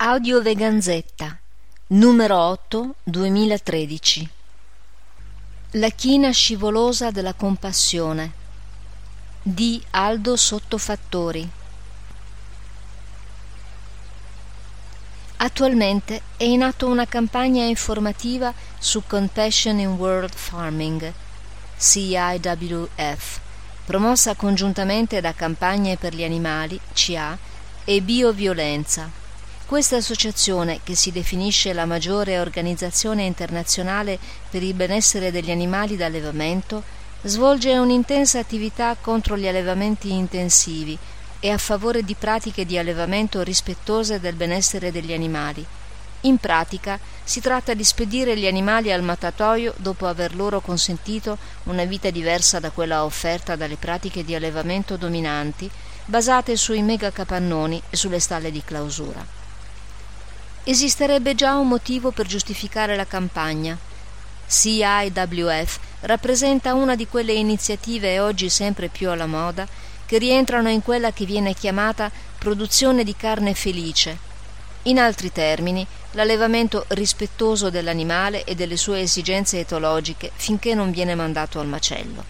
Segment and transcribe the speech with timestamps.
[0.00, 1.36] Audio Veganzetta,
[1.88, 4.30] numero 8, 2013
[5.72, 8.30] La china scivolosa della compassione
[9.42, 11.50] di Aldo Sottofattori.
[15.38, 21.12] Attualmente è in atto una campagna informativa su Compassion in World Farming,
[21.76, 23.40] CIWF,
[23.84, 27.36] promossa congiuntamente da Campagne per gli Animali, CA,
[27.84, 29.17] e Bioviolenza
[29.68, 36.82] questa associazione, che si definisce la maggiore organizzazione internazionale per il benessere degli animali d'allevamento,
[37.24, 40.96] svolge un'intensa attività contro gli allevamenti intensivi
[41.38, 45.62] e a favore di pratiche di allevamento rispettose del benessere degli animali.
[46.22, 51.84] In pratica si tratta di spedire gli animali al mattatoio dopo aver loro consentito una
[51.84, 55.70] vita diversa da quella offerta dalle pratiche di allevamento dominanti,
[56.06, 59.37] basate sui megacapannoni e sulle stalle di clausura
[60.70, 63.78] esisterebbe già un motivo per giustificare la campagna.
[64.46, 69.66] CIWF rappresenta una di quelle iniziative oggi sempre più alla moda
[70.04, 74.18] che rientrano in quella che viene chiamata produzione di carne felice.
[74.82, 81.60] In altri termini, l'allevamento rispettoso dell'animale e delle sue esigenze etologiche finché non viene mandato
[81.60, 82.22] al macello.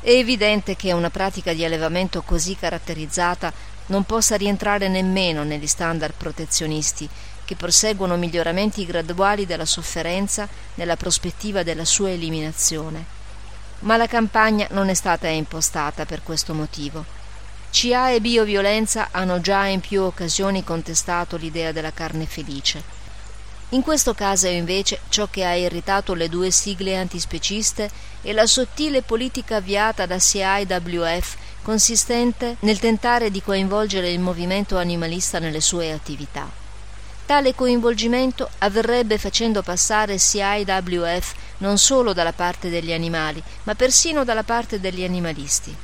[0.00, 3.52] È evidente che una pratica di allevamento così caratterizzata
[3.86, 7.08] non possa rientrare nemmeno negli standard protezionisti
[7.52, 13.04] che proseguono miglioramenti graduali della sofferenza nella prospettiva della sua eliminazione.
[13.80, 17.04] Ma la campagna non è stata impostata per questo motivo.
[17.70, 23.00] CA e bioviolenza hanno già in più occasioni contestato l'idea della carne felice.
[23.70, 27.90] In questo caso invece ciò che ha irritato le due sigle antispeciste
[28.22, 35.38] è la sottile politica avviata da CIWF consistente nel tentare di coinvolgere il movimento animalista
[35.38, 36.61] nelle sue attività.
[37.24, 44.42] Tale coinvolgimento avverrebbe facendo passare CIWF non solo dalla parte degli animali, ma persino dalla
[44.42, 45.74] parte degli animalisti.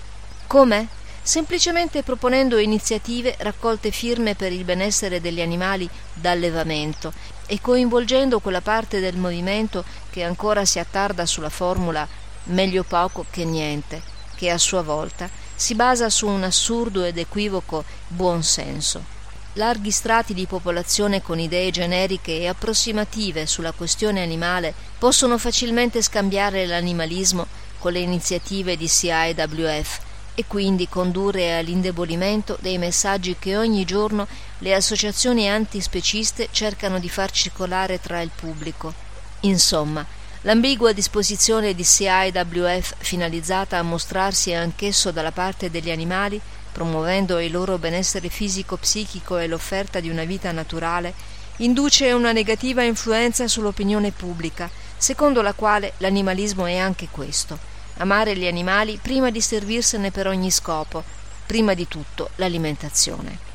[0.46, 0.88] Come?
[1.22, 7.12] Semplicemente proponendo iniziative raccolte firme per il benessere degli animali d'allevamento
[7.46, 12.06] e coinvolgendo quella parte del movimento che ancora si attarda sulla formula
[12.44, 14.02] meglio poco che niente,
[14.34, 19.16] che a sua volta si basa su un assurdo ed equivoco buon senso
[19.54, 26.66] larghi strati di popolazione con idee generiche e approssimative sulla questione animale possono facilmente scambiare
[26.66, 27.46] l'animalismo
[27.78, 30.00] con le iniziative di CIWF
[30.34, 34.26] e quindi condurre all'indebolimento dei messaggi che ogni giorno
[34.58, 38.94] le associazioni antispeciste cercano di far circolare tra il pubblico.
[39.40, 40.06] Insomma,
[40.42, 47.78] l'ambigua disposizione di CIWF finalizzata a mostrarsi anch'esso dalla parte degli animali promuovendo il loro
[47.78, 51.14] benessere fisico-psichico e l'offerta di una vita naturale,
[51.58, 57.58] induce una negativa influenza sull'opinione pubblica, secondo la quale l'animalismo è anche questo,
[57.98, 61.02] amare gli animali prima di servirsene per ogni scopo,
[61.46, 63.46] prima di tutto l'alimentazione.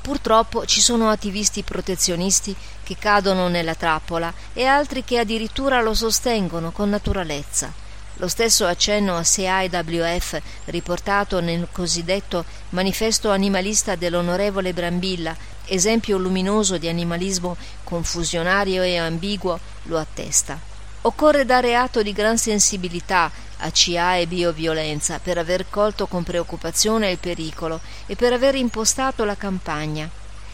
[0.00, 2.54] Purtroppo ci sono attivisti protezionisti
[2.84, 7.84] che cadono nella trappola e altri che addirittura lo sostengono con naturalezza.
[8.18, 16.88] Lo stesso accenno a CIWF riportato nel cosiddetto Manifesto animalista dell'onorevole Brambilla, esempio luminoso di
[16.88, 20.58] animalismo confusionario e ambiguo, lo attesta.
[21.02, 27.10] Occorre dare atto di gran sensibilità a CA e bioviolenza per aver colto con preoccupazione
[27.10, 30.08] il pericolo e per aver impostato la campagna.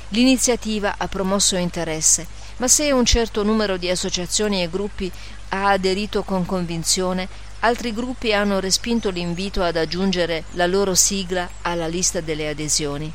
[0.08, 5.10] L'iniziativa ha promosso interesse, ma se un certo numero di associazioni e gruppi
[5.50, 11.86] ha aderito con convinzione, Altri gruppi hanno respinto l'invito ad aggiungere la loro sigla alla
[11.86, 13.12] lista delle adesioni.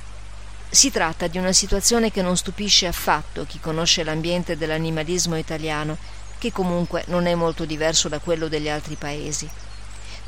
[0.70, 5.98] Si tratta di una situazione che non stupisce affatto chi conosce l'ambiente dell'animalismo italiano,
[6.38, 9.50] che comunque non è molto diverso da quello degli altri paesi.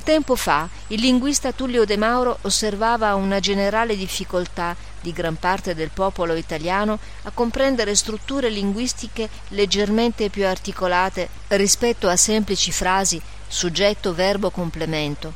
[0.10, 5.92] Tempo fa il linguista Tullio De Mauro osservava una generale difficoltà di gran parte del
[5.94, 14.50] popolo italiano a comprendere strutture linguistiche leggermente più articolate rispetto a semplici frasi soggetto, verbo,
[14.50, 15.32] complemento.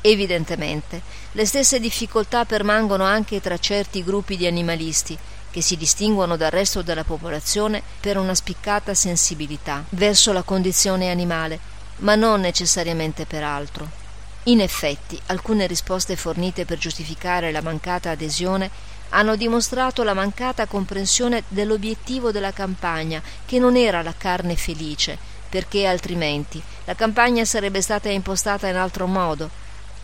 [0.00, 1.02] Evidentemente,
[1.32, 5.18] le stesse difficoltà permangono anche tra certi gruppi di animalisti,
[5.50, 11.60] che si distinguono dal resto della popolazione per una spiccata sensibilità verso la condizione animale,
[11.96, 14.03] ma non necessariamente per altro.
[14.44, 18.70] In effetti, alcune risposte fornite per giustificare la mancata adesione
[19.10, 25.16] hanno dimostrato la mancata comprensione dell'obiettivo della campagna, che non era la carne felice,
[25.48, 29.48] perché altrimenti la campagna sarebbe stata impostata in altro modo,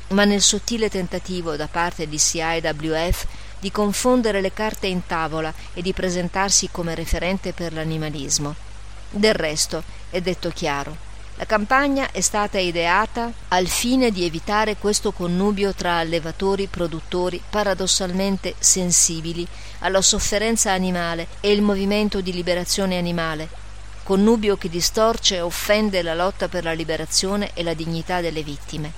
[0.08, 3.26] ma nel sottile tentativo da parte di CIWF
[3.58, 8.54] di confondere le carte in tavola e di presentarsi come referente per l'animalismo.
[9.10, 11.08] Del resto, è detto chiaro,
[11.40, 18.56] la campagna è stata ideata al fine di evitare questo connubio tra allevatori produttori paradossalmente
[18.58, 19.46] sensibili
[19.78, 23.48] alla sofferenza animale e il movimento di liberazione animale,
[24.02, 28.92] connubio che distorce e offende la lotta per la liberazione e la dignità delle vittime.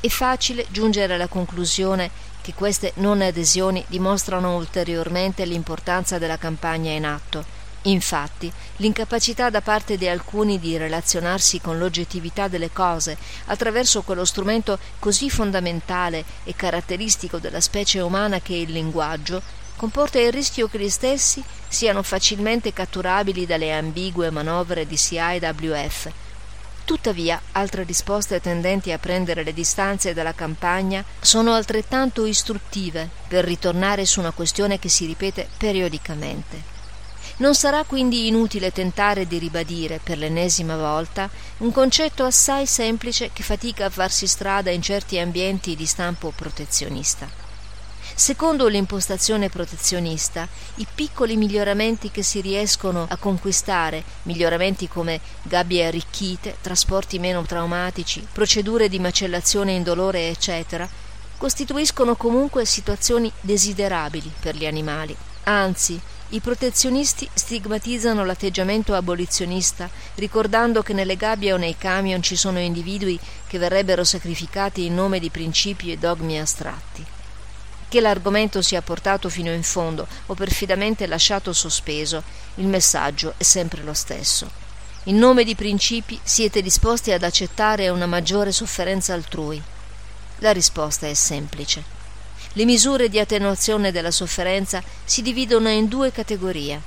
[0.00, 2.10] È facile giungere alla conclusione
[2.40, 7.57] che queste non adesioni dimostrano ulteriormente l'importanza della campagna in atto
[7.88, 14.78] Infatti, l'incapacità da parte di alcuni di relazionarsi con l'oggettività delle cose attraverso quello strumento
[14.98, 19.40] così fondamentale e caratteristico della specie umana che è il linguaggio,
[19.76, 25.38] comporta il rischio che gli stessi siano facilmente catturabili dalle ambigue manovre di CIA e
[25.38, 26.10] WF.
[26.84, 34.04] Tuttavia, altre risposte tendenti a prendere le distanze dalla campagna sono altrettanto istruttive per ritornare
[34.04, 36.77] su una questione che si ripete periodicamente.
[37.36, 43.42] Non sarà quindi inutile tentare di ribadire per l'ennesima volta un concetto assai semplice che
[43.42, 47.46] fatica a farsi strada in certi ambienti di stampo protezionista.
[48.14, 56.56] Secondo l'impostazione protezionista, i piccoli miglioramenti che si riescono a conquistare, miglioramenti come gabbie arricchite,
[56.60, 60.88] trasporti meno traumatici, procedure di macellazione indolore, eccetera,
[61.36, 65.16] costituiscono comunque situazioni desiderabili per gli animali.
[65.44, 72.58] Anzi, i protezionisti stigmatizzano l'atteggiamento abolizionista, ricordando che nelle gabbie o nei camion ci sono
[72.58, 77.02] individui che verrebbero sacrificati in nome di principi e dogmi astratti.
[77.88, 82.22] Che l'argomento sia portato fino in fondo o perfidamente lasciato sospeso,
[82.56, 84.50] il messaggio è sempre lo stesso.
[85.04, 89.62] In nome di principi siete disposti ad accettare una maggiore sofferenza altrui.
[90.40, 91.97] La risposta è semplice.
[92.54, 96.80] Le misure di attenuazione della sofferenza si dividono in due categorie.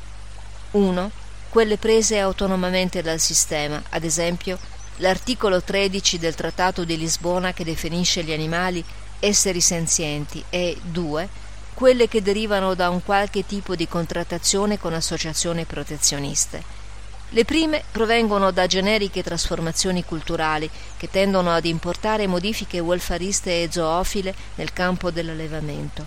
[0.71, 1.11] 1.
[1.49, 4.57] Quelle prese autonomamente dal sistema, ad esempio
[4.97, 8.83] l'articolo 13 del Trattato di Lisbona che definisce gli animali
[9.19, 11.29] esseri senzienti e 2.
[11.73, 16.80] Quelle che derivano da un qualche tipo di contrattazione con associazioni protezioniste.
[17.33, 24.35] Le prime provengono da generiche trasformazioni culturali che tendono ad importare modifiche welfariste e zoofile
[24.55, 26.05] nel campo dell'allevamento.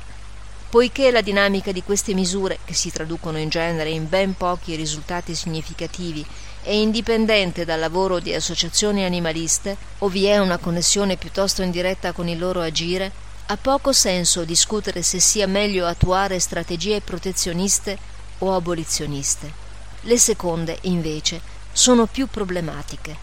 [0.68, 5.34] Poiché la dinamica di queste misure, che si traducono in genere in ben pochi risultati
[5.34, 6.22] significativi,
[6.62, 12.28] è indipendente dal lavoro di associazioni animaliste, o vi è una connessione piuttosto indiretta con
[12.28, 13.10] il loro agire,
[13.46, 17.96] ha poco senso discutere se sia meglio attuare strategie protezioniste
[18.40, 19.63] o abolizioniste.
[20.06, 21.40] Le seconde, invece,
[21.72, 23.16] sono più problematiche.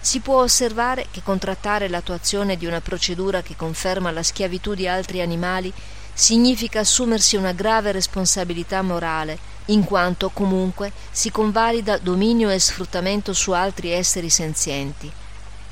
[0.00, 5.20] Si può osservare che contrattare l'attuazione di una procedura che conferma la schiavitù di altri
[5.20, 5.72] animali
[6.14, 9.36] significa assumersi una grave responsabilità morale,
[9.66, 15.10] in quanto comunque si convalida dominio e sfruttamento su altri esseri senzienti.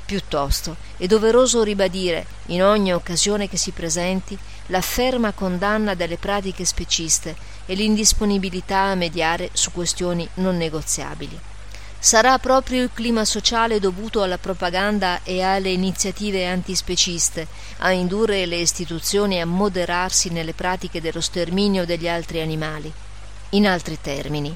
[0.05, 4.37] Piuttosto è doveroso ribadire, in ogni occasione che si presenti,
[4.67, 7.35] la ferma condanna delle pratiche speciste
[7.67, 11.39] e l'indisponibilità a mediare su questioni non negoziabili.
[11.99, 17.47] Sarà proprio il clima sociale dovuto alla propaganda e alle iniziative antispeciste
[17.77, 22.91] a indurre le istituzioni a moderarsi nelle pratiche dello sterminio degli altri animali.
[23.51, 24.55] In altri termini,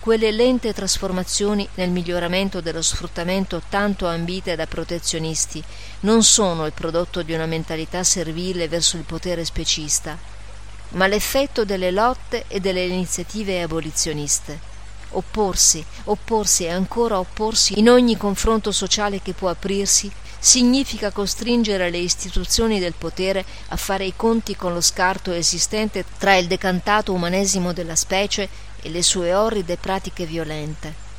[0.00, 5.62] quelle lente trasformazioni nel miglioramento dello sfruttamento tanto ambite da protezionisti
[6.00, 10.18] non sono il prodotto di una mentalità servile verso il potere specista,
[10.90, 14.68] ma l'effetto delle lotte e delle iniziative abolizioniste.
[15.10, 21.98] Opporsi, opporsi e ancora opporsi in ogni confronto sociale che può aprirsi significa costringere le
[21.98, 27.72] istituzioni del potere a fare i conti con lo scarto esistente tra il decantato umanesimo
[27.72, 28.48] della specie
[28.80, 31.09] e le sue orride pratiche violente.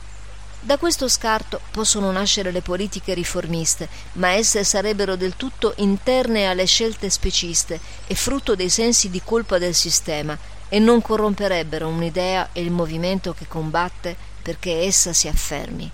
[0.64, 6.66] Da questo scarto possono nascere le politiche riformiste, ma esse sarebbero del tutto interne alle
[6.66, 10.38] scelte speciste e frutto dei sensi di colpa del sistema
[10.70, 15.92] e non corromperebbero un'idea e il movimento che combatte perché essa si affermi.